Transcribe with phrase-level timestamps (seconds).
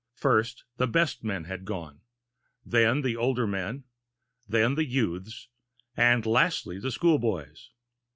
[0.15, 2.01] First the best men had gone,
[2.65, 3.83] then the older men,
[4.49, 5.47] then the youths,
[5.95, 7.69] and lastly the school boys.